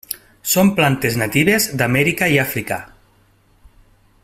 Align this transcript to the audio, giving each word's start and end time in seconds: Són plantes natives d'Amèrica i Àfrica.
Són 0.53 0.71
plantes 0.79 1.17
natives 1.23 1.67
d'Amèrica 1.81 2.31
i 2.37 2.41
Àfrica. 2.45 2.81